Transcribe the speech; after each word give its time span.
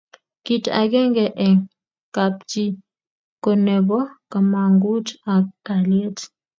kit 0.45 0.65
akenge 0.81 1.25
eng' 1.45 1.63
kap 2.15 2.33
chi 2.49 2.65
ko 3.43 3.51
nebo 3.65 3.99
kamangut 4.31 5.07
ak 5.33 5.43
kaliet 5.65 6.17